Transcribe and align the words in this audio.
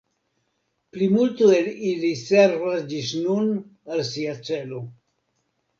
Plimulto 0.95 1.49
el 1.57 1.69
ili 1.91 2.11
servas 2.23 2.89
ĝis 2.95 3.15
nun 3.27 3.53
al 3.93 4.07
sia 4.13 4.37
celo. 4.51 4.83